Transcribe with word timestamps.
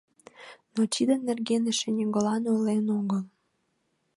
Но 0.73 0.81
тидын 0.93 1.19
нерген 1.29 1.63
эше 1.71 1.89
нигӧлан 1.97 2.43
ойлен 2.53 2.85
огыл. 2.99 3.23